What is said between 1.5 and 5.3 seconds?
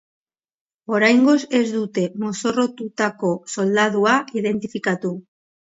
ez dute mozorrotutako soldadua identifikatu.